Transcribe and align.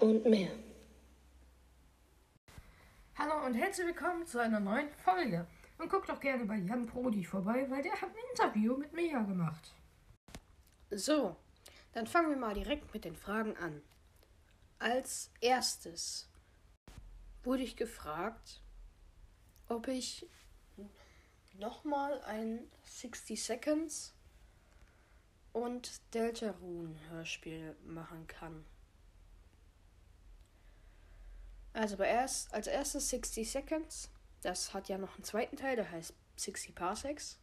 und 0.00 0.24
mehr. 0.24 0.50
Hallo 3.16 3.46
und 3.46 3.54
herzlich 3.54 3.86
willkommen 3.86 4.26
zu 4.26 4.38
einer 4.38 4.60
neuen 4.60 4.90
Folge. 5.04 5.46
Und 5.78 5.90
guckt 5.90 6.08
doch 6.08 6.20
gerne 6.20 6.44
bei 6.44 6.56
Jan 6.56 6.86
Prodi 6.86 7.24
vorbei, 7.24 7.66
weil 7.68 7.82
der 7.82 7.92
hat 7.92 8.10
ein 8.10 8.30
Interview 8.30 8.76
mit 8.76 8.92
Mia 8.92 9.22
gemacht. 9.22 9.74
So, 10.90 11.36
dann 11.92 12.06
fangen 12.06 12.30
wir 12.30 12.36
mal 12.36 12.54
direkt 12.54 12.92
mit 12.94 13.04
den 13.04 13.16
Fragen 13.16 13.56
an. 13.56 13.82
Als 14.78 15.30
erstes 15.40 16.28
wurde 17.42 17.62
ich 17.62 17.76
gefragt, 17.76 18.62
ob 19.68 19.88
ich 19.88 20.28
nochmal 21.58 22.20
ein 22.22 22.60
60 22.84 23.42
Seconds 23.42 24.14
und 25.52 26.00
Deltarune 26.14 26.96
Hörspiel 27.10 27.76
machen 27.84 28.26
kann. 28.26 28.64
Also 31.74 31.96
bei 31.96 32.06
erst, 32.06 32.54
als 32.54 32.68
erstes 32.68 33.10
60 33.10 33.50
Seconds. 33.50 34.08
Das 34.42 34.72
hat 34.72 34.88
ja 34.88 34.96
noch 34.96 35.16
einen 35.16 35.24
zweiten 35.24 35.56
Teil, 35.56 35.74
der 35.76 35.90
heißt 35.90 36.14
60 36.36 36.74
Parsecs. 36.74 37.38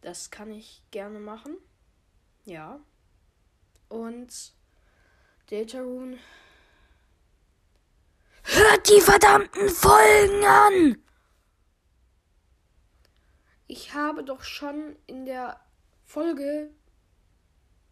Das 0.00 0.30
kann 0.30 0.50
ich 0.50 0.82
gerne 0.90 1.20
machen. 1.20 1.56
Ja. 2.44 2.80
Und 3.88 4.54
Deltarune. 5.50 6.18
Hört 8.42 8.88
die 8.88 9.00
verdammten 9.00 9.68
Folgen 9.68 10.44
an! 10.44 11.02
Ich 13.68 13.94
habe 13.94 14.24
doch 14.24 14.42
schon 14.42 14.96
in 15.06 15.26
der 15.26 15.60
Folge 16.04 16.70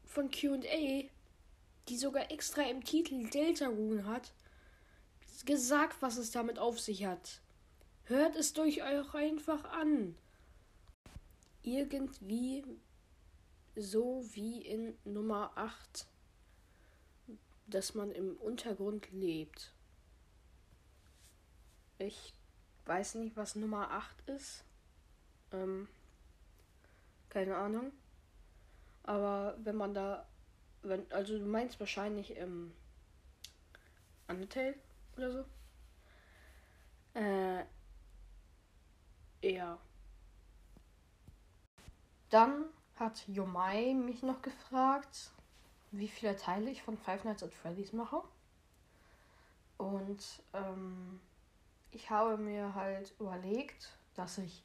von 0.05 0.31
QA, 0.31 1.09
die 1.89 1.99
sogar 1.99 2.31
extra 2.31 2.63
im 2.63 2.85
Titel 2.85 3.29
Deltarune 3.31 4.07
hat, 4.07 4.33
gesagt, 5.45 6.01
was 6.01 6.17
es 6.17 6.31
damit 6.31 6.59
auf 6.59 6.81
sich 6.81 7.05
hat. 7.05 7.41
Hört 8.05 8.37
es 8.37 8.57
euch 8.59 8.83
einfach 8.83 9.65
an. 9.65 10.17
Irgendwie 11.63 12.65
so 13.77 14.25
wie 14.33 14.61
in 14.61 14.97
Nummer 15.05 15.53
8, 15.57 16.07
dass 17.67 17.95
man 17.95 18.13
im 18.13 18.37
Untergrund 18.37 19.11
lebt. 19.11 19.73
Ich 21.99 22.35
weiß 22.87 23.17
nicht, 23.17 23.37
was 23.37 23.55
Nummer 23.55 23.91
8 23.91 24.29
ist. 24.29 24.65
Ähm, 25.53 25.89
keine 27.31 27.57
Ahnung. 27.57 27.93
Aber 29.03 29.57
wenn 29.63 29.77
man 29.77 29.95
da, 29.95 30.27
wenn, 30.83 31.11
also 31.11 31.39
du 31.39 31.45
meinst 31.45 31.81
wahrscheinlich 31.81 32.37
im 32.37 32.73
Undertale 34.29 34.75
oder 35.17 35.31
so. 35.33 35.45
Äh, 37.15 37.65
ja. 39.43 39.79
Dann 42.31 42.65
hat 42.97 43.27
Yomai 43.29 43.95
mich 43.95 44.23
noch 44.23 44.43
gefragt, 44.43 45.31
wie 45.93 46.09
viele 46.09 46.37
Teile 46.37 46.71
ich 46.71 46.83
von 46.83 46.97
Five 46.97 47.25
Nights 47.25 47.43
at 47.43 47.53
Freddy's 47.53 47.93
mache. 47.93 48.23
Und 49.79 50.43
ähm, 50.53 51.21
ich 51.91 52.11
habe 52.11 52.37
mir 52.37 52.75
halt 52.75 53.15
überlegt, 53.21 53.97
dass 54.15 54.39
ich 54.39 54.65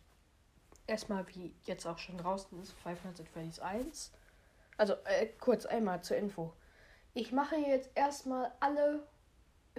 erstmal, 0.87 1.27
wie 1.29 1.53
jetzt 1.65 1.85
auch 1.85 1.97
schon 1.97 2.17
draußen 2.17 2.59
ist, 2.61 2.71
Five 2.73 3.03
Nights 3.03 3.21
at 3.21 3.27
Freddy's 3.29 3.59
1. 3.59 4.11
Also 4.77 4.93
äh, 5.05 5.27
kurz 5.39 5.65
einmal 5.65 6.03
zur 6.03 6.17
Info. 6.17 6.53
Ich 7.13 7.31
mache 7.31 7.55
jetzt 7.55 7.89
erstmal 7.95 8.51
alle 8.59 9.05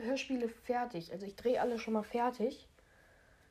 Hörspiele 0.03 0.49
fertig. 0.49 1.13
Also 1.13 1.27
ich 1.27 1.37
drehe 1.37 1.61
alle 1.61 1.79
schon 1.79 1.95
mal 1.95 2.03
fertig, 2.03 2.69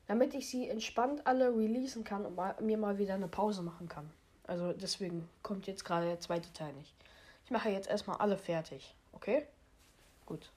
damit 0.06 0.34
ich 0.34 0.48
sie 0.48 0.68
entspannt 0.68 1.26
alle 1.26 1.54
releasen 1.54 2.04
kann 2.04 2.26
und 2.26 2.36
mal, 2.36 2.54
mir 2.60 2.78
mal 2.78 2.98
wieder 2.98 3.14
eine 3.14 3.28
Pause 3.28 3.62
machen 3.62 3.88
kann. 3.88 4.10
Also 4.44 4.72
deswegen 4.72 5.28
kommt 5.42 5.66
jetzt 5.66 5.84
gerade 5.84 6.06
der 6.06 6.20
zweite 6.20 6.52
Teil 6.52 6.72
nicht. 6.74 6.94
Ich 7.44 7.50
mache 7.50 7.70
jetzt 7.70 7.88
erstmal 7.88 8.18
alle 8.18 8.38
fertig. 8.38 8.94
Okay? 9.12 9.46
Gut. 10.26 10.50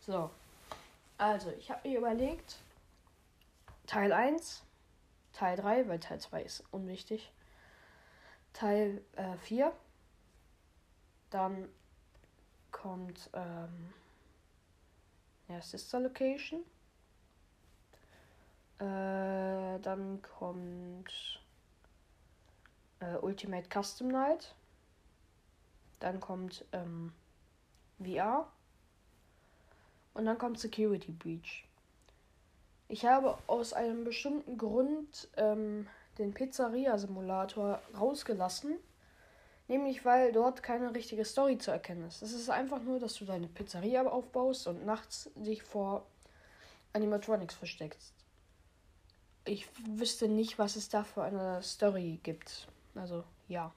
So. 0.00 0.30
Also, 1.16 1.50
ich 1.58 1.70
habe 1.70 1.88
mir 1.88 1.98
überlegt, 1.98 2.56
Teil 3.86 4.12
1, 4.12 4.62
Teil 5.32 5.56
3, 5.56 5.88
weil 5.88 6.00
Teil 6.00 6.20
2 6.20 6.42
ist 6.42 6.64
unwichtig. 6.70 7.30
Teil 8.52 9.02
äh, 9.16 9.36
4. 9.38 9.72
Dann 11.30 11.68
kommt 12.70 13.30
ähm, 13.32 13.92
ja, 15.54 15.62
Sister 15.62 16.00
Location. 16.00 16.60
Äh, 18.78 19.78
dann 19.80 20.20
kommt 20.22 21.40
äh, 23.00 23.16
Ultimate 23.18 23.68
Custom 23.68 24.08
Night. 24.08 24.54
Dann 26.00 26.20
kommt 26.20 26.64
ähm, 26.72 27.12
VR. 28.02 28.48
Und 30.14 30.26
dann 30.26 30.38
kommt 30.38 30.58
Security 30.58 31.12
Breach. 31.12 31.64
Ich 32.88 33.06
habe 33.06 33.38
aus 33.46 33.72
einem 33.72 34.04
bestimmten 34.04 34.58
Grund 34.58 35.28
ähm, 35.36 35.88
den 36.18 36.34
Pizzeria-Simulator 36.34 37.80
rausgelassen. 37.98 38.76
Nämlich 39.66 40.04
weil 40.04 40.32
dort 40.32 40.62
keine 40.62 40.94
richtige 40.94 41.24
Story 41.24 41.56
zu 41.56 41.70
erkennen 41.70 42.06
ist. 42.06 42.20
Es 42.22 42.32
ist 42.32 42.50
einfach 42.50 42.82
nur, 42.82 43.00
dass 43.00 43.14
du 43.14 43.24
deine 43.24 43.48
Pizzeria 43.48 44.06
aufbaust 44.06 44.66
und 44.66 44.84
nachts 44.84 45.30
dich 45.36 45.62
vor 45.62 46.06
Animatronics 46.92 47.54
versteckst. 47.54 48.12
Ich 49.46 49.66
wüsste 49.86 50.28
nicht, 50.28 50.58
was 50.58 50.76
es 50.76 50.88
da 50.88 51.04
für 51.04 51.22
eine 51.22 51.62
Story 51.62 52.20
gibt. 52.22 52.68
Also, 52.94 53.24
ja. 53.48 53.72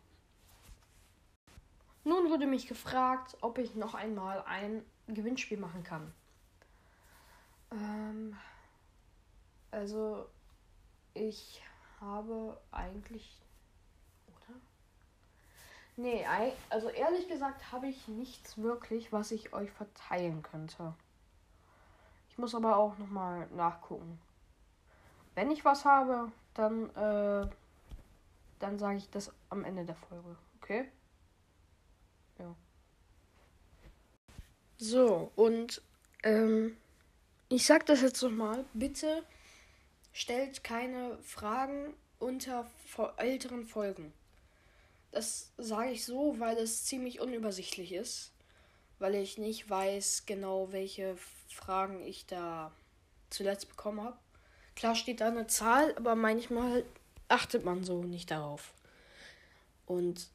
Nun 2.03 2.29
wurde 2.29 2.47
mich 2.47 2.67
gefragt, 2.67 3.37
ob 3.41 3.57
ich 3.57 3.75
noch 3.75 3.93
einmal 3.93 4.43
ein 4.45 4.85
Gewinnspiel 5.07 5.57
machen 5.57 5.83
kann. 5.83 6.13
Ähm, 7.71 8.37
also, 9.71 10.25
ich 11.13 11.61
habe 11.99 12.59
eigentlich. 12.71 13.41
Nee, 15.99 16.23
also 16.69 16.89
ehrlich 16.89 17.27
gesagt 17.27 17.71
habe 17.71 17.87
ich 17.87 18.07
nichts 18.07 18.55
wirklich, 18.59 19.11
was 19.11 19.31
ich 19.31 19.51
euch 19.51 19.71
verteilen 19.71 20.43
könnte. 20.43 20.93
Ich 22.29 22.37
muss 22.37 22.53
aber 22.53 22.77
auch 22.77 22.99
nochmal 22.99 23.47
nachgucken. 23.47 24.19
Wenn 25.33 25.49
ich 25.49 25.65
was 25.65 25.85
habe, 25.85 26.31
dann, 26.53 26.95
äh, 26.95 27.49
dann 28.59 28.77
sage 28.77 28.97
ich 28.97 29.09
das 29.09 29.31
am 29.49 29.65
Ende 29.65 29.85
der 29.85 29.95
Folge. 29.95 30.35
Okay? 30.61 30.87
Ja. 32.37 32.55
So, 34.77 35.31
und 35.35 35.81
ähm, 36.21 36.77
ich 37.49 37.65
sag 37.65 37.87
das 37.87 38.01
jetzt 38.01 38.21
nochmal. 38.21 38.65
Bitte 38.73 39.23
stellt 40.13 40.63
keine 40.63 41.17
Fragen 41.23 41.95
unter 42.19 42.67
älteren 43.17 43.65
Folgen. 43.65 44.13
Das 45.11 45.51
sage 45.57 45.91
ich 45.91 46.05
so, 46.05 46.39
weil 46.39 46.57
es 46.57 46.85
ziemlich 46.85 47.19
unübersichtlich 47.19 47.93
ist. 47.93 48.31
Weil 48.99 49.15
ich 49.15 49.37
nicht 49.37 49.69
weiß 49.69 50.25
genau, 50.25 50.71
welche 50.71 51.15
Fragen 51.47 52.01
ich 52.05 52.25
da 52.25 52.71
zuletzt 53.29 53.69
bekommen 53.69 54.01
habe. 54.01 54.17
Klar 54.75 54.95
steht 54.95 55.21
da 55.21 55.27
eine 55.27 55.47
Zahl, 55.47 55.95
aber 55.95 56.15
manchmal 56.15 56.83
achtet 57.27 57.65
man 57.65 57.83
so 57.83 58.03
nicht 58.03 58.31
darauf. 58.31 58.73
Und 59.85 60.27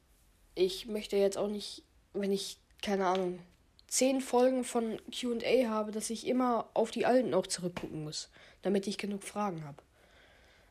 ich 0.55 0.87
möchte 0.87 1.17
jetzt 1.17 1.39
auch 1.39 1.49
nicht, 1.49 1.83
wenn 2.13 2.33
ich, 2.33 2.59
keine 2.83 3.07
Ahnung, 3.07 3.41
zehn 3.87 4.21
Folgen 4.21 4.65
von 4.65 4.99
QA 5.11 5.69
habe, 5.69 5.93
dass 5.93 6.11
ich 6.11 6.27
immer 6.27 6.69
auf 6.75 6.91
die 6.91 7.07
alten 7.07 7.35
auch 7.35 7.47
zurückgucken 7.47 8.05
muss, 8.05 8.31
damit 8.63 8.87
ich 8.87 8.99
genug 8.99 9.23
Fragen 9.23 9.65
habe. 9.65 9.83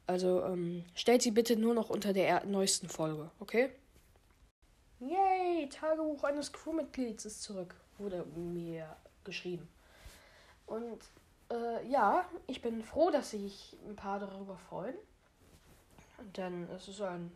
Also 0.08 0.44
ähm, 0.44 0.84
stellt 0.96 1.22
sie 1.22 1.32
bitte 1.32 1.56
nur 1.56 1.74
noch 1.74 1.90
unter 1.90 2.14
der 2.14 2.46
neuesten 2.46 2.90
Folge, 2.90 3.30
okay? 3.40 3.70
Yay, 5.02 5.68
Tagebuch 5.68 6.24
eines 6.24 6.54
Crewmitglieds 6.54 7.26
ist 7.26 7.42
zurück, 7.42 7.74
wurde 7.98 8.24
mir 8.36 8.96
geschrieben. 9.24 9.68
Und 10.68 11.00
äh, 11.50 11.84
ja, 11.88 12.24
ich 12.46 12.62
bin 12.62 12.84
froh, 12.84 13.10
dass 13.10 13.32
sich 13.32 13.76
ein 13.88 13.96
paar 13.96 14.20
darüber 14.20 14.56
freuen. 14.70 14.94
Denn 16.38 16.70
es 16.70 16.88
ist 16.88 17.02
ein 17.02 17.32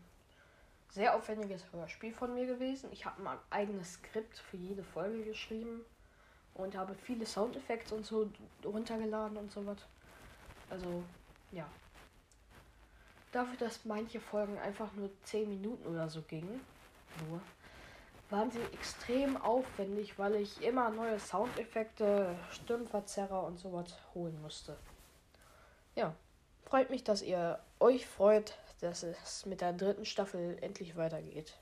sehr 0.92 1.16
aufwendiges 1.16 1.64
Hörspiel 1.74 2.14
von 2.14 2.36
mir 2.36 2.46
gewesen. 2.46 2.92
Ich 2.92 3.04
habe 3.04 3.28
ein 3.28 3.40
eigenes 3.50 3.94
Skript 3.94 4.38
für 4.38 4.58
jede 4.58 4.84
Folge 4.84 5.24
geschrieben 5.24 5.82
und 6.54 6.78
habe 6.78 6.94
viele 6.94 7.26
Soundeffekte 7.26 7.96
und 7.96 8.06
so 8.06 8.30
runtergeladen 8.64 9.38
und 9.38 9.52
so 9.52 9.66
was. 9.66 9.80
Also, 10.70 11.04
ja. 11.52 11.68
Dafür, 13.32 13.58
dass 13.58 13.86
manche 13.86 14.20
Folgen 14.20 14.60
einfach 14.60 14.94
nur 14.94 15.10
10 15.24 15.50
Minuten 15.50 15.88
oder 15.88 16.08
so 16.08 16.22
gingen, 16.22 16.62
nur, 17.28 17.42
wahnsinnig 18.30 18.74
extrem 18.74 19.38
aufwendig, 19.38 20.18
weil 20.18 20.36
ich 20.36 20.62
immer 20.62 20.90
neue 20.90 21.20
Soundeffekte, 21.20 22.36
Stimmverzerrer 22.52 23.44
und 23.44 23.60
sowas 23.60 23.98
holen 24.14 24.42
musste. 24.42 24.78
Ja, 25.96 26.16
freut 26.66 26.90
mich, 26.90 27.04
dass 27.04 27.22
ihr 27.22 27.60
euch 27.80 28.06
freut, 28.06 28.58
dass 28.82 29.04
es 29.04 29.46
mit 29.46 29.62
der 29.62 29.74
dritten 29.74 30.06
Staffel 30.06 30.58
endlich 30.62 30.96
weitergeht. 30.96 31.54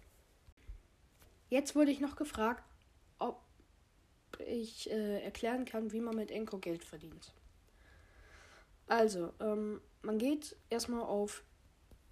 Jetzt 1.50 1.76
wurde 1.76 1.92
ich 1.92 2.00
noch 2.00 2.16
gefragt, 2.16 2.64
ob 3.20 3.40
ich 4.40 4.90
äh, 4.90 5.24
erklären 5.24 5.66
kann, 5.66 5.92
wie 5.92 6.02
man 6.02 6.16
mit 6.16 6.32
Enko 6.32 6.58
Geld 6.58 6.84
verdient. 6.84 7.32
Also, 8.88 9.32
ähm, 9.40 9.82
man 10.02 10.18
geht 10.18 10.56
erstmal 10.70 11.04
auf 11.04 11.44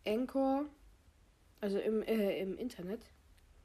Anchor, 0.05 0.65
also 1.59 1.79
im, 1.79 2.01
äh, 2.03 2.39
im 2.39 2.57
Internet, 2.57 3.01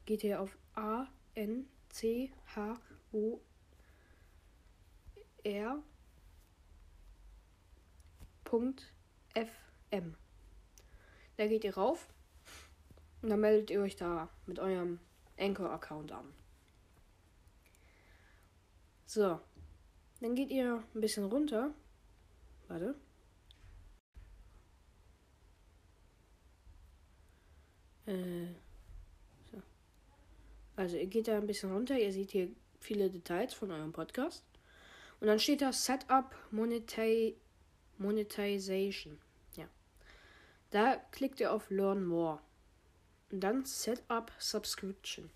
geht 0.07 0.23
ihr 0.23 0.41
auf 0.41 0.57
A 0.73 1.05
N 1.35 1.67
C 1.89 2.31
H 2.55 2.79
O 3.11 3.39
R 5.43 5.83
FM. 9.35 10.15
Da 11.35 11.47
geht 11.47 11.63
ihr 11.63 11.75
rauf 11.75 12.07
und 13.21 13.29
dann 13.29 13.41
meldet 13.41 13.69
ihr 13.69 13.81
euch 13.81 13.95
da 13.95 14.29
mit 14.47 14.59
eurem 14.59 14.99
Anchor-Account 15.37 16.11
an. 16.11 16.33
So, 19.05 19.39
dann 20.21 20.35
geht 20.35 20.49
ihr 20.49 20.83
ein 20.95 21.01
bisschen 21.01 21.25
runter. 21.25 21.73
Warte. 22.67 22.95
Äh. 28.05 28.66
Also 30.77 30.95
ihr 30.95 31.07
geht 31.07 31.27
da 31.27 31.35
ein 31.35 31.47
bisschen 31.47 31.73
runter, 31.73 31.99
ihr 31.99 32.13
seht 32.13 32.31
hier 32.31 32.49
viele 32.79 33.09
Details 33.09 33.53
von 33.53 33.71
eurem 33.71 33.91
Podcast. 33.91 34.45
Und 35.19 35.27
dann 35.27 35.39
steht 35.39 35.61
da 35.61 35.73
Setup 35.73 36.33
Moneti 36.51 37.35
Monetization. 37.97 39.19
Ja. 39.55 39.67
Da 40.69 40.97
klickt 41.11 41.39
ihr 41.39 41.51
auf 41.51 41.69
Learn 41.71 42.05
More. 42.05 42.39
Und 43.31 43.41
dann 43.41 43.65
Setup 43.65 44.31
Subscription. 44.37 45.31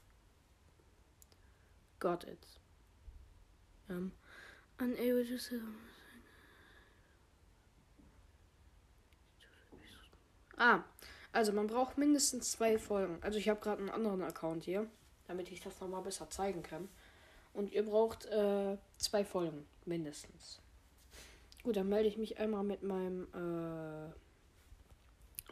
Got 2.00 2.24
it. 2.24 2.48
Um, 3.90 4.12
unable 4.80 5.26
to 5.26 5.38
Ah, 10.58 10.84
also 11.32 11.52
man 11.54 11.66
braucht 11.66 11.98
mindestens 11.98 12.52
zwei 12.52 12.78
Folgen. 12.78 13.18
Also 13.22 13.40
ich 13.40 13.50
habe 13.50 13.60
gerade 13.60 13.80
einen 13.80 13.90
anderen 13.90 14.22
Account 14.22 14.64
hier, 14.64 14.88
damit 15.32 15.50
ich 15.50 15.62
das 15.62 15.80
nochmal 15.80 16.02
besser 16.02 16.30
zeigen 16.30 16.62
kann. 16.62 16.90
Und 17.54 17.72
ihr 17.72 17.86
braucht 17.86 18.26
äh, 18.26 18.78
zwei 18.98 19.24
Folgen 19.24 19.66
mindestens. 19.86 20.60
Gut, 21.64 21.78
dann 21.78 21.88
melde 21.88 22.10
ich 22.10 22.18
mich 22.18 22.38
einmal 22.38 22.64
mit 22.64 22.84
meinem 22.84 23.28
äh, 23.34 24.12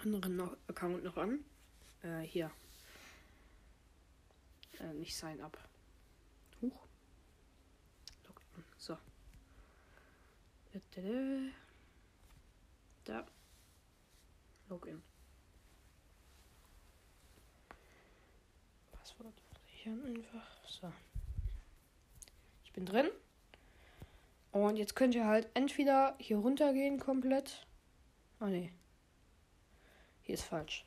anderen 0.02 0.36
noch 0.36 0.58
Account 0.68 1.04
noch 1.04 1.16
an. 1.16 1.46
Äh, 2.04 2.20
hier. 2.22 2.52
Äh, 4.80 4.94
nicht 4.94 5.16
Sign 5.16 5.40
Up. 5.40 5.58
Huch. 6.62 6.88
So. 8.78 8.98
Da. 13.06 13.26
Login. 14.68 15.09
Sichern 19.80 20.04
einfach. 20.06 20.48
So. 20.68 20.92
Ich 22.66 22.74
bin 22.74 22.86
drin. 22.86 23.10
Und 24.52 24.78
jetzt 24.78 24.96
könnt 24.96 25.16
ihr 25.16 25.26
halt 25.26 25.48
entweder 25.54 26.16
hier 26.20 26.38
runtergehen 26.38 27.00
komplett. 27.00 27.66
Oh 28.42 28.46
ne. 28.46 28.72
Hier 30.22 30.34
ist 30.34 30.44
falsch. 30.44 30.86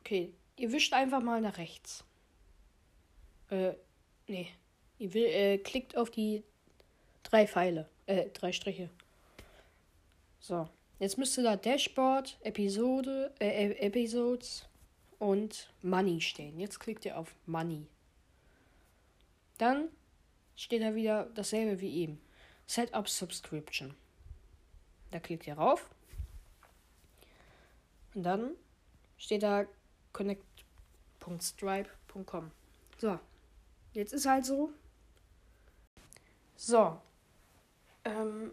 Okay, 0.00 0.34
ihr 0.56 0.72
wischt 0.72 0.92
einfach 0.94 1.22
mal 1.22 1.40
nach 1.40 1.58
rechts. 1.58 2.04
Äh, 3.50 3.74
nee. 4.26 4.48
Ihr 4.98 5.14
will, 5.14 5.26
äh, 5.26 5.58
klickt 5.58 5.96
auf 5.96 6.10
die 6.10 6.42
drei 7.22 7.46
Pfeile. 7.46 7.88
Äh, 8.06 8.30
drei 8.30 8.52
Striche. 8.52 8.90
So. 10.40 10.68
Jetzt 10.98 11.18
müsste 11.18 11.42
da 11.42 11.56
Dashboard, 11.56 12.38
Episode, 12.42 13.34
äh, 13.40 13.72
Episodes 13.78 14.66
und 15.18 15.68
Money 15.82 16.20
stehen. 16.20 16.58
Jetzt 16.58 16.78
klickt 16.78 17.04
ihr 17.04 17.18
auf 17.18 17.34
Money. 17.46 17.88
Dann 19.58 19.88
steht 20.56 20.82
da 20.82 20.94
wieder 20.94 21.30
dasselbe 21.34 21.80
wie 21.80 22.02
eben. 22.02 22.20
Setup 22.66 23.08
Subscription. 23.08 23.94
Da 25.10 25.20
klickt 25.20 25.46
ihr 25.46 25.54
rauf. 25.54 25.90
Und 28.14 28.22
dann 28.22 28.50
steht 29.18 29.42
da 29.42 29.66
connect.stripe.com. 30.12 32.50
So. 32.98 33.18
Jetzt 33.92 34.12
ist 34.12 34.26
halt 34.26 34.44
so. 34.44 34.70
So. 36.56 37.00
Ähm, 38.04 38.52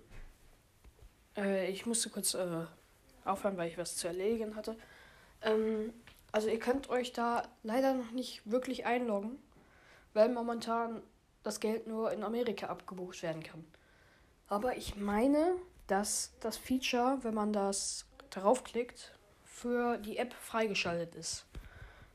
äh, 1.36 1.70
ich 1.70 1.86
musste 1.86 2.10
kurz 2.10 2.34
äh, 2.34 2.66
aufhören, 3.26 3.58
weil 3.58 3.68
ich 3.70 3.78
was 3.78 3.98
zu 3.98 4.08
erledigen 4.08 4.56
hatte. 4.56 4.78
Ähm, 5.42 5.94
also 6.32 6.48
ihr 6.48 6.60
könnt 6.60 6.90
euch 6.90 7.12
da 7.12 7.44
leider 7.64 7.94
noch 7.94 8.12
nicht 8.12 8.50
wirklich 8.50 8.86
einloggen, 8.86 9.38
weil 10.14 10.30
momentan 10.30 11.02
das 11.44 11.60
Geld 11.60 11.88
nur 11.88 12.12
in 12.12 12.24
Amerika 12.24 12.68
abgebucht 12.68 13.24
werden 13.24 13.44
kann. 13.44 13.66
Aber 14.48 14.76
ich 14.78 14.96
meine, 14.96 15.56
dass 15.88 16.34
das 16.40 16.58
Feature, 16.58 17.20
wenn 17.22 17.34
man 17.34 17.54
das 17.54 18.06
darauf 18.30 18.64
klickt, 18.64 19.18
für 19.44 19.98
die 19.98 20.18
App 20.18 20.34
freigeschaltet 20.34 21.16
ist. 21.16 21.46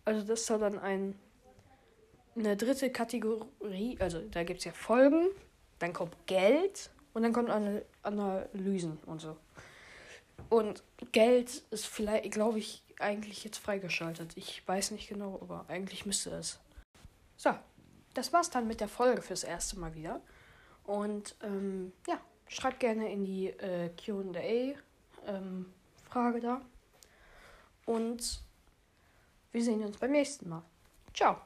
Also 0.05 0.27
das 0.27 0.41
ist 0.41 0.51
dann 0.51 0.79
ein, 0.79 1.19
eine 2.35 2.57
dritte 2.57 2.91
Kategorie. 2.91 3.97
Also 4.01 4.21
da 4.21 4.45
gibt 4.45 4.61
es 4.61 4.65
ja 4.65 4.73
Folgen, 4.73 5.29
dann 5.79 5.93
kommt 5.93 6.15
Geld 6.27 6.91
und 7.13 7.23
dann 7.23 7.33
kommt 7.33 7.51
eine 7.51 7.85
Analysen 8.03 8.99
und 9.07 9.21
so. 9.21 9.37
Und 10.49 10.83
Geld 11.13 11.63
ist 11.71 11.87
vielleicht, 11.87 12.31
glaube 12.31 12.59
ich, 12.59 12.83
eigentlich 12.99 13.45
jetzt 13.45 13.59
freigeschaltet. 13.59 14.37
Ich 14.37 14.67
weiß 14.67 14.91
nicht 14.93 15.09
genau, 15.09 15.39
aber 15.43 15.65
eigentlich 15.69 16.07
müsste 16.07 16.31
es. 16.31 16.61
So, 17.37 17.51
das 18.17 18.33
war's 18.33 18.51
dann 18.51 18.67
mit 18.67 18.81
der 18.81 18.89
Folge 18.89 19.23
fürs 19.23 19.45
erste 19.45 19.79
Mal 19.79 19.95
wieder. 19.95 20.21
Und 20.85 21.37
ähm, 21.43 21.93
ja, 22.07 22.21
schreibt 22.49 22.81
gerne 22.81 23.13
in 23.13 23.25
die 23.25 23.49
äh, 23.49 23.91
QA-Frage 23.91 24.77
ähm, 25.27 26.43
da. 26.43 26.61
Und 27.87 28.41
wir 29.53 29.63
sehen 29.63 29.83
uns 29.85 29.99
beim 29.99 30.13
nächsten 30.13 30.49
Mal. 30.49 30.63
Ciao. 31.15 31.41